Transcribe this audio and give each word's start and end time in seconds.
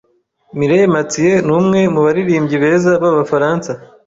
Mireille 0.57 0.93
Mathieu 0.95 1.35
numwe 1.47 1.79
mubaririmbyi 1.93 2.57
beza 2.63 2.91
b'Abafaransa. 3.01 3.71